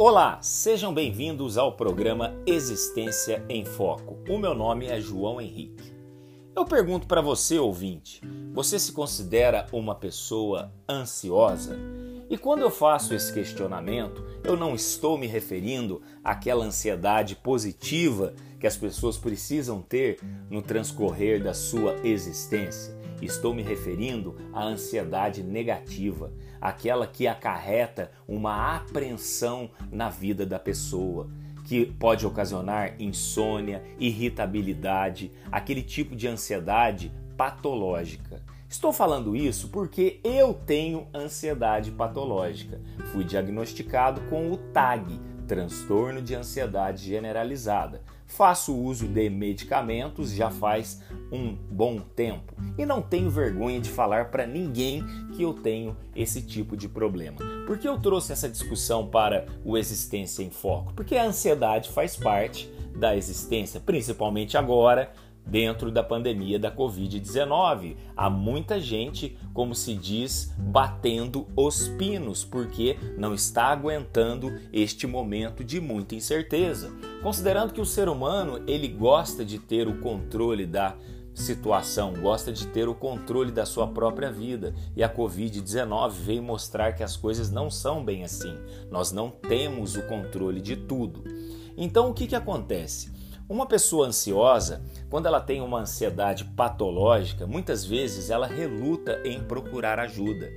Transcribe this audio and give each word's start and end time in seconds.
Olá, 0.00 0.38
sejam 0.40 0.94
bem-vindos 0.94 1.58
ao 1.58 1.72
programa 1.72 2.32
Existência 2.46 3.44
em 3.48 3.64
Foco. 3.64 4.16
O 4.28 4.38
meu 4.38 4.54
nome 4.54 4.86
é 4.86 5.00
João 5.00 5.40
Henrique. 5.40 5.92
Eu 6.54 6.64
pergunto 6.64 7.08
para 7.08 7.20
você, 7.20 7.58
ouvinte, 7.58 8.22
você 8.54 8.78
se 8.78 8.92
considera 8.92 9.66
uma 9.72 9.96
pessoa 9.96 10.72
ansiosa? 10.88 11.76
E 12.30 12.38
quando 12.38 12.60
eu 12.60 12.70
faço 12.70 13.12
esse 13.12 13.34
questionamento, 13.34 14.24
eu 14.44 14.56
não 14.56 14.72
estou 14.72 15.18
me 15.18 15.26
referindo 15.26 16.00
àquela 16.22 16.64
ansiedade 16.64 17.34
positiva 17.34 18.34
que 18.60 18.68
as 18.68 18.76
pessoas 18.76 19.16
precisam 19.16 19.82
ter 19.82 20.20
no 20.48 20.62
transcorrer 20.62 21.42
da 21.42 21.52
sua 21.52 21.96
existência. 22.04 22.97
Estou 23.20 23.52
me 23.52 23.62
referindo 23.62 24.36
à 24.52 24.64
ansiedade 24.64 25.42
negativa, 25.42 26.32
aquela 26.60 27.06
que 27.06 27.26
acarreta 27.26 28.10
uma 28.26 28.76
apreensão 28.76 29.70
na 29.90 30.08
vida 30.08 30.46
da 30.46 30.58
pessoa, 30.58 31.28
que 31.64 31.84
pode 31.84 32.26
ocasionar 32.26 32.94
insônia, 32.98 33.82
irritabilidade, 33.98 35.32
aquele 35.50 35.82
tipo 35.82 36.14
de 36.14 36.28
ansiedade 36.28 37.12
patológica. 37.36 38.42
Estou 38.68 38.92
falando 38.92 39.34
isso 39.34 39.68
porque 39.68 40.20
eu 40.22 40.52
tenho 40.52 41.06
ansiedade 41.12 41.90
patológica. 41.90 42.80
Fui 43.12 43.24
diagnosticado 43.24 44.20
com 44.28 44.52
o 44.52 44.58
TAG, 44.58 45.18
transtorno 45.46 46.20
de 46.20 46.34
ansiedade 46.34 47.06
generalizada. 47.06 48.02
Faço 48.28 48.76
uso 48.76 49.08
de 49.08 49.28
medicamentos 49.30 50.30
já 50.30 50.50
faz 50.50 51.02
um 51.32 51.56
bom 51.70 51.98
tempo 51.98 52.54
e 52.76 52.84
não 52.84 53.02
tenho 53.02 53.30
vergonha 53.30 53.80
de 53.80 53.88
falar 53.88 54.30
para 54.30 54.46
ninguém 54.46 55.02
que 55.34 55.42
eu 55.42 55.54
tenho 55.54 55.96
esse 56.14 56.42
tipo 56.42 56.76
de 56.76 56.88
problema. 56.88 57.38
Por 57.66 57.78
que 57.78 57.88
eu 57.88 57.98
trouxe 57.98 58.32
essa 58.32 58.48
discussão 58.48 59.08
para 59.08 59.46
o 59.64 59.76
Existência 59.76 60.42
em 60.42 60.50
Foco? 60.50 60.92
Porque 60.94 61.16
a 61.16 61.24
ansiedade 61.24 61.88
faz 61.88 62.16
parte 62.16 62.70
da 62.94 63.16
existência, 63.16 63.80
principalmente 63.80 64.56
agora 64.56 65.12
dentro 65.48 65.90
da 65.90 66.02
pandemia 66.02 66.58
da 66.58 66.70
Covid-19. 66.70 67.96
Há 68.16 68.28
muita 68.28 68.80
gente, 68.80 69.36
como 69.52 69.74
se 69.74 69.94
diz, 69.94 70.54
batendo 70.58 71.46
os 71.56 71.88
pinos 71.88 72.44
porque 72.44 72.98
não 73.16 73.34
está 73.34 73.64
aguentando 73.64 74.58
este 74.72 75.06
momento 75.06 75.64
de 75.64 75.80
muita 75.80 76.14
incerteza. 76.14 76.92
Considerando 77.22 77.72
que 77.72 77.80
o 77.80 77.86
ser 77.86 78.08
humano, 78.08 78.62
ele 78.66 78.88
gosta 78.88 79.44
de 79.44 79.58
ter 79.58 79.88
o 79.88 79.98
controle 79.98 80.66
da 80.66 80.94
situação, 81.34 82.14
gosta 82.14 82.52
de 82.52 82.66
ter 82.66 82.88
o 82.88 82.94
controle 82.94 83.52
da 83.52 83.64
sua 83.64 83.86
própria 83.86 84.30
vida. 84.30 84.74
E 84.96 85.02
a 85.02 85.12
Covid-19 85.12 86.10
veio 86.10 86.42
mostrar 86.42 86.92
que 86.92 87.02
as 87.02 87.16
coisas 87.16 87.50
não 87.50 87.70
são 87.70 88.04
bem 88.04 88.24
assim. 88.24 88.54
Nós 88.90 89.12
não 89.12 89.30
temos 89.30 89.96
o 89.96 90.02
controle 90.02 90.60
de 90.60 90.76
tudo. 90.76 91.24
Então 91.76 92.10
o 92.10 92.14
que, 92.14 92.26
que 92.26 92.36
acontece? 92.36 93.17
Uma 93.48 93.64
pessoa 93.64 94.06
ansiosa, 94.06 94.82
quando 95.08 95.24
ela 95.24 95.40
tem 95.40 95.62
uma 95.62 95.80
ansiedade 95.80 96.44
patológica, 96.44 97.46
muitas 97.46 97.82
vezes 97.82 98.28
ela 98.28 98.46
reluta 98.46 99.22
em 99.24 99.42
procurar 99.42 99.98
ajuda 99.98 100.50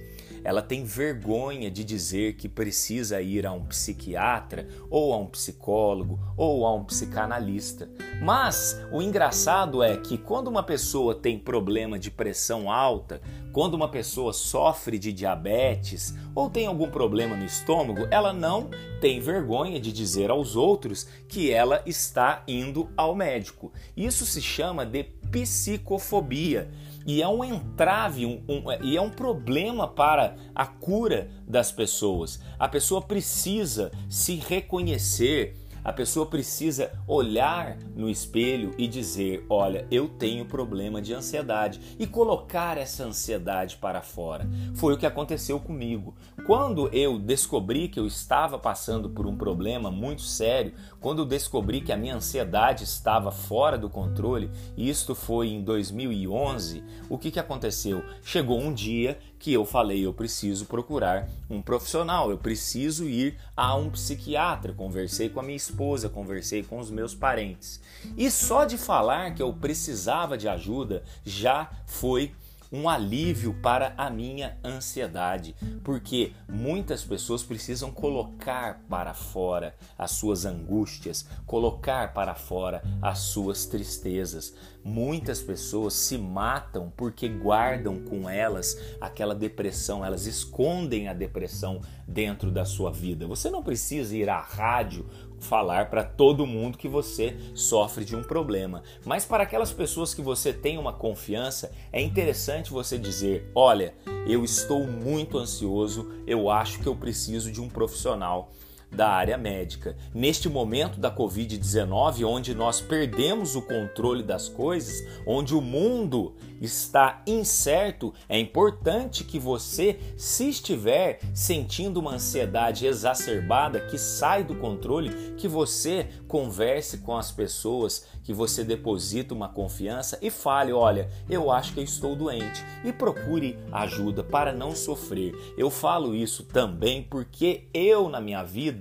ela 0.43 0.61
tem 0.61 0.83
vergonha 0.83 1.69
de 1.69 1.83
dizer 1.83 2.33
que 2.33 2.49
precisa 2.49 3.21
ir 3.21 3.45
a 3.45 3.51
um 3.51 3.63
psiquiatra, 3.63 4.67
ou 4.89 5.13
a 5.13 5.17
um 5.17 5.27
psicólogo, 5.27 6.19
ou 6.35 6.65
a 6.65 6.73
um 6.73 6.83
psicanalista. 6.83 7.89
Mas 8.21 8.79
o 8.91 9.01
engraçado 9.01 9.83
é 9.83 9.97
que 9.97 10.17
quando 10.17 10.47
uma 10.47 10.63
pessoa 10.63 11.13
tem 11.13 11.37
problema 11.37 11.99
de 11.99 12.09
pressão 12.09 12.71
alta, 12.71 13.21
quando 13.51 13.73
uma 13.73 13.87
pessoa 13.87 14.33
sofre 14.33 14.97
de 14.97 15.11
diabetes 15.11 16.15
ou 16.33 16.49
tem 16.49 16.67
algum 16.67 16.89
problema 16.89 17.35
no 17.35 17.45
estômago, 17.45 18.07
ela 18.09 18.31
não 18.31 18.69
tem 18.99 19.19
vergonha 19.19 19.79
de 19.79 19.91
dizer 19.91 20.29
aos 20.29 20.55
outros 20.55 21.07
que 21.27 21.51
ela 21.51 21.81
está 21.85 22.43
indo 22.47 22.89
ao 22.95 23.15
médico. 23.15 23.71
Isso 23.95 24.25
se 24.25 24.41
chama 24.41 24.85
de 24.85 25.03
psicofobia 25.31 26.69
e 27.05 27.21
é 27.21 27.27
um 27.27 27.43
entrave 27.43 28.25
um, 28.25 28.43
um, 28.47 28.63
e 28.83 28.95
é 28.95 29.01
um 29.01 29.09
problema 29.09 29.87
para 29.87 30.35
a 30.53 30.65
cura 30.65 31.29
das 31.47 31.71
pessoas. 31.71 32.41
A 32.59 32.67
pessoa 32.67 33.01
precisa 33.01 33.91
se 34.07 34.35
reconhecer 34.35 35.55
a 35.83 35.91
pessoa 35.91 36.25
precisa 36.25 36.91
olhar 37.07 37.77
no 37.95 38.09
espelho 38.09 38.73
e 38.77 38.87
dizer: 38.87 39.45
Olha, 39.49 39.87
eu 39.89 40.07
tenho 40.07 40.45
problema 40.45 41.01
de 41.01 41.13
ansiedade 41.13 41.79
e 41.97 42.05
colocar 42.05 42.77
essa 42.77 43.03
ansiedade 43.03 43.77
para 43.77 44.01
fora. 44.01 44.47
Foi 44.75 44.93
o 44.93 44.97
que 44.97 45.05
aconteceu 45.05 45.59
comigo. 45.59 46.15
Quando 46.45 46.87
eu 46.93 47.17
descobri 47.17 47.87
que 47.87 47.99
eu 47.99 48.05
estava 48.05 48.57
passando 48.57 49.09
por 49.09 49.25
um 49.25 49.35
problema 49.35 49.91
muito 49.91 50.21
sério, 50.21 50.73
quando 50.99 51.23
eu 51.23 51.25
descobri 51.25 51.81
que 51.81 51.91
a 51.91 51.97
minha 51.97 52.15
ansiedade 52.15 52.83
estava 52.83 53.31
fora 53.31 53.77
do 53.77 53.89
controle, 53.89 54.51
e 54.75 54.89
isto 54.89 55.15
foi 55.15 55.49
em 55.49 55.63
2011, 55.63 56.83
o 57.09 57.17
que, 57.17 57.31
que 57.31 57.39
aconteceu? 57.39 58.03
Chegou 58.23 58.59
um 58.59 58.73
dia 58.73 59.17
que 59.41 59.51
eu 59.51 59.65
falei, 59.65 60.05
eu 60.05 60.13
preciso 60.13 60.67
procurar 60.67 61.27
um 61.49 61.63
profissional, 61.63 62.29
eu 62.29 62.37
preciso 62.37 63.09
ir 63.09 63.39
a 63.57 63.75
um 63.75 63.89
psiquiatra. 63.89 64.71
Conversei 64.71 65.29
com 65.29 65.39
a 65.39 65.43
minha 65.43 65.57
esposa, 65.57 66.07
conversei 66.07 66.61
com 66.61 66.77
os 66.77 66.91
meus 66.91 67.15
parentes. 67.15 67.81
E 68.15 68.29
só 68.29 68.65
de 68.65 68.77
falar 68.77 69.33
que 69.33 69.41
eu 69.41 69.51
precisava 69.51 70.37
de 70.37 70.47
ajuda 70.47 71.03
já 71.25 71.71
foi 71.87 72.31
um 72.71 72.87
alívio 72.87 73.53
para 73.61 73.93
a 73.97 74.09
minha 74.09 74.57
ansiedade, 74.63 75.55
porque 75.83 76.31
muitas 76.47 77.03
pessoas 77.03 77.43
precisam 77.43 77.91
colocar 77.91 78.81
para 78.89 79.13
fora 79.13 79.75
as 79.97 80.11
suas 80.11 80.45
angústias, 80.45 81.27
colocar 81.45 82.13
para 82.13 82.33
fora 82.33 82.81
as 83.01 83.19
suas 83.19 83.65
tristezas. 83.65 84.55
Muitas 84.83 85.41
pessoas 85.41 85.93
se 85.93 86.17
matam 86.17 86.91
porque 86.95 87.27
guardam 87.27 87.99
com 88.03 88.29
elas 88.29 88.75
aquela 88.99 89.35
depressão, 89.35 90.03
elas 90.03 90.25
escondem 90.25 91.07
a 91.07 91.13
depressão 91.13 91.81
dentro 92.07 92.49
da 92.49 92.65
sua 92.65 92.91
vida. 92.91 93.27
Você 93.27 93.49
não 93.49 93.61
precisa 93.61 94.15
ir 94.15 94.29
à 94.29 94.39
rádio 94.39 95.05
falar 95.41 95.89
para 95.89 96.03
todo 96.03 96.45
mundo 96.45 96.77
que 96.77 96.87
você 96.87 97.35
sofre 97.53 98.05
de 98.05 98.15
um 98.15 98.23
problema, 98.23 98.83
mas 99.05 99.25
para 99.25 99.43
aquelas 99.43 99.73
pessoas 99.73 100.13
que 100.13 100.21
você 100.21 100.53
tem 100.53 100.77
uma 100.77 100.93
confiança, 100.93 101.71
é 101.91 102.01
interessante 102.01 102.71
você 102.71 102.97
dizer: 102.97 103.51
"Olha, 103.53 103.93
eu 104.27 104.45
estou 104.45 104.87
muito 104.87 105.37
ansioso, 105.37 106.11
eu 106.25 106.49
acho 106.49 106.79
que 106.79 106.87
eu 106.87 106.95
preciso 106.95 107.51
de 107.51 107.59
um 107.59 107.67
profissional 107.67 108.51
da 108.91 109.09
área 109.09 109.37
médica. 109.37 109.95
Neste 110.13 110.49
momento 110.49 110.99
da 110.99 111.09
Covid-19, 111.09 112.25
onde 112.27 112.53
nós 112.53 112.81
perdemos 112.81 113.55
o 113.55 113.61
controle 113.61 114.21
das 114.21 114.49
coisas, 114.49 115.07
onde 115.25 115.55
o 115.55 115.61
mundo 115.61 116.35
está 116.61 117.23
incerto, 117.25 118.13
é 118.29 118.39
importante 118.39 119.23
que 119.23 119.39
você, 119.39 119.99
se 120.15 120.49
estiver 120.49 121.19
sentindo 121.33 121.99
uma 121.99 122.13
ansiedade 122.13 122.85
exacerbada 122.85 123.79
que 123.79 123.97
sai 123.97 124.43
do 124.43 124.55
controle, 124.55 125.33
que 125.37 125.47
você 125.47 126.07
converse 126.27 126.99
com 126.99 127.17
as 127.17 127.31
pessoas, 127.31 128.05
que 128.23 128.33
você 128.33 128.63
deposita 128.63 129.33
uma 129.33 129.49
confiança 129.49 130.19
e 130.21 130.29
fale: 130.29 130.71
olha, 130.71 131.09
eu 131.29 131.49
acho 131.51 131.73
que 131.73 131.79
eu 131.79 131.83
estou 131.83 132.15
doente 132.15 132.63
e 132.83 132.93
procure 132.93 133.57
ajuda 133.71 134.23
para 134.23 134.53
não 134.53 134.75
sofrer. 134.75 135.33
Eu 135.57 135.69
falo 135.69 136.13
isso 136.15 136.43
também 136.43 137.01
porque 137.01 137.67
eu, 137.73 138.07
na 138.07 138.21
minha 138.21 138.43
vida, 138.43 138.80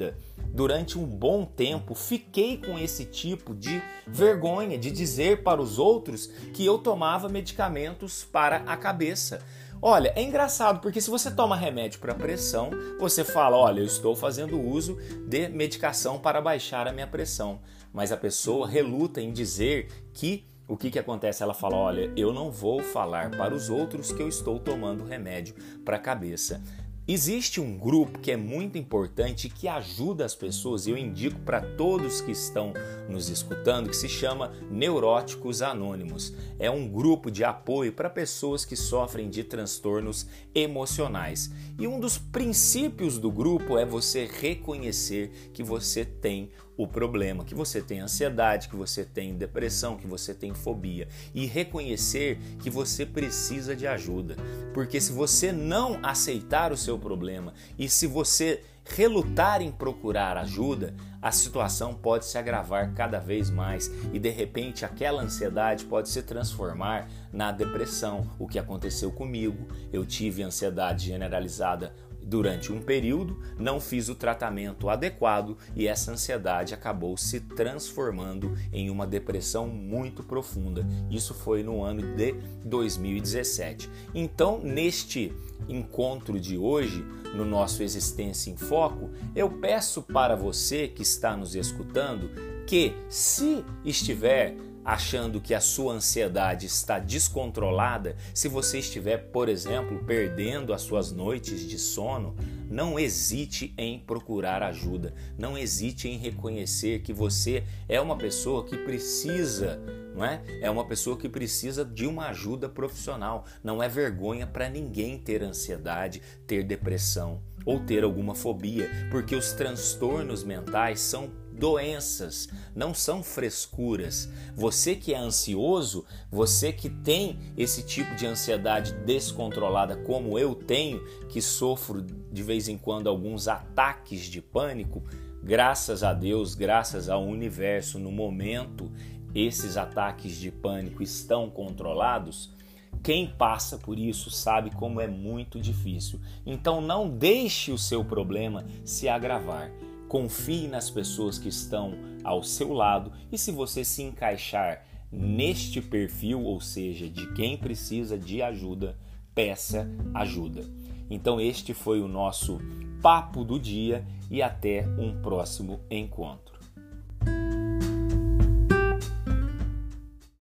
durante 0.53 0.99
um 0.99 1.06
bom 1.06 1.44
tempo 1.44 1.94
fiquei 1.94 2.56
com 2.56 2.78
esse 2.78 3.05
tipo 3.05 3.55
de 3.55 3.83
vergonha 4.06 4.78
de 4.78 4.91
dizer 4.91 5.43
para 5.43 5.61
os 5.61 5.78
outros 5.78 6.27
que 6.53 6.65
eu 6.65 6.78
tomava 6.78 7.28
medicamentos 7.28 8.25
para 8.25 8.58
a 8.67 8.76
cabeça. 8.76 9.41
Olha, 9.82 10.12
é 10.14 10.23
engraçado 10.23 10.81
porque 10.81 11.00
se 11.00 11.08
você 11.08 11.31
toma 11.31 11.56
remédio 11.56 12.00
para 12.00 12.14
pressão, 12.14 12.70
você 12.99 13.25
fala: 13.25 13.56
Olha, 13.56 13.81
eu 13.81 13.87
estou 13.87 14.14
fazendo 14.14 14.61
uso 14.61 14.99
de 15.26 15.49
medicação 15.49 16.19
para 16.19 16.41
baixar 16.41 16.87
a 16.87 16.93
minha 16.93 17.06
pressão. 17.06 17.61
Mas 17.93 18.12
a 18.12 18.17
pessoa 18.17 18.69
reluta 18.69 19.20
em 19.20 19.32
dizer 19.32 19.88
que 20.12 20.44
o 20.69 20.76
que, 20.76 20.91
que 20.91 20.99
acontece? 20.99 21.43
Ela 21.43 21.55
fala: 21.55 21.76
Olha, 21.76 22.12
eu 22.14 22.32
não 22.32 22.50
vou 22.50 22.82
falar 22.82 23.31
para 23.31 23.55
os 23.55 23.70
outros 23.70 24.12
que 24.12 24.23
eu 24.23 24.29
estou 24.29 24.61
tomando 24.61 25.02
remédio 25.02 25.55
para 25.85 25.97
a 25.97 26.00
cabeça. 26.00 26.62
Existe 27.08 27.61
um 27.61 27.76
grupo 27.76 28.20
que 28.20 28.31
é 28.31 28.37
muito 28.37 28.79
importante 28.79 29.49
que 29.49 29.67
ajuda 29.67 30.25
as 30.25 30.35
pessoas, 30.35 30.87
e 30.87 30.91
eu 30.91 30.99
indico 30.99 31.41
para 31.41 31.61
todos 31.61 32.20
que 32.20 32.31
estão 32.31 32.73
nos 33.08 33.29
escutando, 33.29 33.88
que 33.88 33.97
se 33.97 34.08
chama 34.08 34.52
Neuróticos 34.70 35.61
Anônimos. 35.61 36.32
É 36.58 36.70
um 36.70 36.87
grupo 36.87 37.31
de 37.31 37.43
apoio 37.43 37.93
para 37.93 38.08
pessoas 38.08 38.64
que 38.64 38.76
sofrem 38.76 39.29
de 39.29 39.43
transtornos 39.43 40.26
emocionais. 40.55 41.50
E 41.79 41.87
um 41.87 41.99
dos 41.99 42.17
princípios 42.17 43.19
do 43.19 43.31
grupo 43.31 43.76
é 43.76 43.85
você 43.85 44.26
reconhecer 44.26 45.50
que 45.52 45.62
você 45.62 46.05
tem 46.05 46.50
o 46.82 46.87
problema, 46.87 47.44
que 47.44 47.55
você 47.55 47.82
tem 47.82 48.00
ansiedade, 48.00 48.67
que 48.67 48.75
você 48.75 49.05
tem 49.05 49.37
depressão, 49.37 49.99
que 49.99 50.06
você 50.06 50.32
tem 50.32 50.55
fobia 50.55 51.09
e 51.35 51.44
reconhecer 51.44 52.38
que 52.59 52.71
você 52.71 53.05
precisa 53.05 53.77
de 53.77 53.87
ajuda. 53.87 54.35
Porque 54.73 54.99
se 54.99 55.12
você 55.12 55.53
não 55.53 55.99
aceitar 56.03 56.73
o 56.73 56.79
seu 56.79 56.99
problema 56.99 57.53
e 57.79 57.87
se 57.87 58.06
você 58.06 58.62
relutar 58.87 59.61
em 59.61 59.71
procurar 59.71 60.38
ajuda, 60.38 60.94
a 61.21 61.31
situação 61.31 61.93
pode 61.93 62.25
se 62.25 62.38
agravar 62.38 62.94
cada 62.94 63.19
vez 63.19 63.50
mais 63.50 63.91
e 64.11 64.19
de 64.19 64.31
repente 64.31 64.87
aquela 64.87 65.23
ansiedade 65.23 65.85
pode 65.85 66.09
se 66.09 66.23
transformar 66.23 67.11
na 67.31 67.53
depressão. 67.53 68.26
O 68.38 68.49
que 68.49 68.59
aconteceu 68.59 69.12
comigo? 69.12 69.69
Eu 69.93 70.06
tive 70.06 70.43
ansiedade 70.43 71.06
generalizada 71.06 71.93
durante 72.31 72.73
um 72.73 72.81
período, 72.81 73.37
não 73.59 73.81
fiz 73.81 74.09
o 74.09 74.15
tratamento 74.15 74.88
adequado 74.88 75.59
e 75.75 75.88
essa 75.88 76.12
ansiedade 76.12 76.73
acabou 76.73 77.17
se 77.17 77.41
transformando 77.41 78.56
em 78.73 78.88
uma 78.88 79.05
depressão 79.05 79.67
muito 79.67 80.23
profunda. 80.23 80.87
Isso 81.11 81.35
foi 81.35 81.65
no 81.65 81.82
ano 81.82 82.15
de 82.15 82.37
2017. 82.65 83.91
Então, 84.15 84.61
neste 84.62 85.32
encontro 85.69 86.38
de 86.38 86.56
hoje, 86.56 87.05
no 87.35 87.44
nosso 87.44 87.82
Existência 87.82 88.49
em 88.49 88.56
Foco, 88.56 89.11
eu 89.35 89.50
peço 89.50 90.00
para 90.00 90.37
você 90.37 90.87
que 90.87 91.03
está 91.03 91.37
nos 91.37 91.56
escutando 91.56 92.31
que, 92.65 92.94
se 93.09 93.65
estiver 93.85 94.55
achando 94.92 95.40
que 95.40 95.54
a 95.54 95.60
sua 95.60 95.92
ansiedade 95.92 96.66
está 96.66 96.98
descontrolada, 96.98 98.16
se 98.34 98.48
você 98.48 98.81
estiver, 98.81 99.19
por 99.19 99.48
exemplo, 99.48 100.02
perdendo 100.04 100.75
as 100.75 100.82
suas 100.82 101.12
noites 101.12 101.69
de 101.69 101.78
sono, 101.78 102.34
não 102.69 102.98
hesite 102.98 103.72
em 103.78 104.00
procurar 104.00 104.64
ajuda. 104.64 105.14
Não 105.38 105.56
hesite 105.56 106.08
em 106.08 106.19
reconhecer 106.19 107.02
que 107.02 107.12
você 107.12 107.62
é 107.88 108.00
uma 108.00 108.19
pessoa 108.19 108.64
que 108.64 108.76
precisa, 108.76 109.81
não 110.12 110.25
é? 110.25 110.42
É 110.60 110.69
uma 110.69 110.84
pessoa 110.84 111.16
que 111.16 111.28
precisa 111.28 111.84
de 111.84 112.04
uma 112.04 112.26
ajuda 112.26 112.69
profissional. 112.69 113.44
Não 113.62 113.81
é 113.81 113.88
vergonha 113.88 114.44
para 114.44 114.69
ninguém 114.69 115.16
ter 115.19 115.40
ansiedade, 115.40 116.20
ter 116.48 116.64
depressão 116.64 117.40
ou 117.64 117.78
ter 117.78 118.02
alguma 118.02 118.34
fobia, 118.34 118.90
porque 119.10 119.37
os 119.37 119.52
transtornos 119.52 120.42
mentais 120.42 120.98
são 120.98 121.31
doenças, 121.61 122.49
não 122.75 122.95
são 122.95 123.23
frescuras. 123.23 124.31
Você 124.57 124.97
que 124.97 125.12
é 125.12 125.19
ansioso, 125.19 126.07
você 126.31 126.73
que 126.73 126.89
tem 126.89 127.39
esse 127.57 127.83
tipo 127.83 128.17
de 128.17 128.27
ansiedade 128.27 128.95
descontrolada, 129.05 129.95
como 129.95 130.39
eu 130.39 130.55
tenho, 130.55 131.05
que 131.29 131.43
sofro 131.43 132.01
de 132.01 132.43
vez 132.43 132.67
em 132.67 132.79
quando 132.79 133.09
alguns 133.09 133.47
ataques 133.47 134.23
de 134.23 134.41
pânico, 134.41 135.05
graças 135.43 136.03
a 136.03 136.15
Deus, 136.15 136.55
graças 136.55 137.11
ao 137.11 137.23
universo, 137.23 137.99
no 137.99 138.11
momento, 138.11 138.91
esses 139.35 139.77
ataques 139.77 140.37
de 140.37 140.51
pânico 140.51 141.03
estão 141.03 141.51
controlados. 141.51 142.55
Quem 143.03 143.29
passa 143.29 143.77
por 143.77 143.99
isso 143.99 144.31
sabe 144.31 144.71
como 144.71 145.01
é 145.01 145.07
muito 145.07 145.61
difícil. 145.61 146.19
Então 146.45 146.81
não 146.81 147.09
deixe 147.09 147.71
o 147.71 147.79
seu 147.79 148.03
problema 148.03 148.65
se 148.83 149.09
agravar. 149.09 149.71
Confie 150.11 150.67
nas 150.67 150.91
pessoas 150.91 151.39
que 151.39 151.49
estão 151.49 151.95
ao 152.25 152.43
seu 152.43 152.73
lado 152.73 153.12
e 153.31 153.39
se 153.39 153.53
você 153.53 153.85
se 153.85 154.03
encaixar 154.03 154.85
neste 155.09 155.81
perfil, 155.81 156.43
ou 156.43 156.61
seja, 156.61 157.09
de 157.09 157.33
quem 157.33 157.57
precisa 157.57 158.19
de 158.19 158.43
ajuda, 158.43 158.99
peça 159.33 159.89
ajuda. 160.12 160.65
Então, 161.09 161.41
este 161.41 161.73
foi 161.73 162.01
o 162.01 162.09
nosso 162.09 162.59
papo 163.01 163.45
do 163.45 163.57
dia 163.57 164.05
e 164.29 164.43
até 164.43 164.85
um 164.99 165.23
próximo 165.23 165.79
encontro. 165.89 166.60